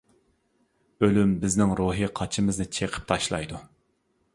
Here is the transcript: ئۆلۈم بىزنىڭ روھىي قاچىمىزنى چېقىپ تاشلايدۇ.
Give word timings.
ئۆلۈم 1.03 1.35
بىزنىڭ 1.45 1.75
روھىي 1.83 2.11
قاچىمىزنى 2.21 2.71
چېقىپ 2.79 3.11
تاشلايدۇ. 3.13 3.67